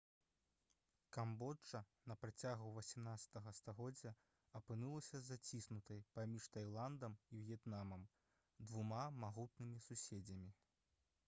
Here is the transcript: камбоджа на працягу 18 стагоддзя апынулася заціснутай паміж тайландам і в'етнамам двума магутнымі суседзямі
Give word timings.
камбоджа 1.17 1.81
на 2.11 2.15
працягу 2.23 2.71
18 2.83 3.43
стагоддзя 3.59 4.13
апынулася 4.61 5.21
заціснутай 5.27 6.03
паміж 6.17 6.49
тайландам 6.57 7.21
і 7.37 7.45
в'етнамам 7.51 8.09
двума 8.71 9.05
магутнымі 9.23 9.83
суседзямі 9.89 10.53